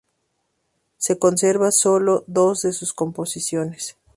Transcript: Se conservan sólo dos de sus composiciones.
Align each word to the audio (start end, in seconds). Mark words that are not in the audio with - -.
Se 0.97 1.19
conservan 1.19 1.71
sólo 1.71 2.23
dos 2.25 2.63
de 2.63 2.73
sus 2.73 2.91
composiciones. 2.91 3.97